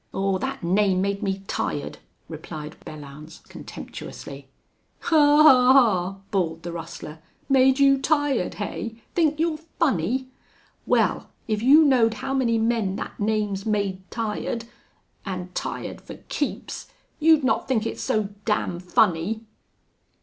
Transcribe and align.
"Aw, 0.13 0.39
that 0.39 0.63
name 0.63 0.99
made 0.99 1.21
me 1.21 1.43
tired," 1.47 1.99
replied 2.27 2.75
Belllounds, 2.83 3.47
contemptuously. 3.47 4.47
"Haw! 5.01 5.43
Haw! 5.43 5.73
Haw!" 5.73 6.15
bawled 6.31 6.63
the 6.63 6.71
rustler. 6.71 7.19
"Made 7.47 7.77
you 7.77 7.99
tired, 7.99 8.55
hey? 8.55 8.95
Think 9.13 9.39
you're 9.39 9.57
funny? 9.77 10.29
Wal, 10.87 11.29
if 11.47 11.61
you 11.61 11.85
knowed 11.85 12.15
how 12.15 12.33
many 12.33 12.57
men 12.57 12.97
thet 12.97 13.19
name's 13.19 13.67
made 13.67 14.01
tired 14.09 14.65
an' 15.23 15.51
tired 15.53 16.01
fer 16.01 16.17
keeps 16.29 16.87
you'd 17.19 17.43
not 17.43 17.67
think 17.67 17.85
it 17.85 17.99
so 17.99 18.29
damn 18.43 18.79
funny." 18.79 19.41